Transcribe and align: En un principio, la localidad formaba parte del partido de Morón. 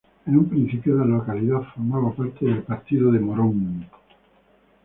En 0.25 0.35
un 0.35 0.49
principio, 0.49 0.95
la 0.95 1.05
localidad 1.05 1.61
formaba 1.75 2.11
parte 2.11 2.43
del 2.43 2.63
partido 2.63 3.11
de 3.11 3.19
Morón. 3.19 3.87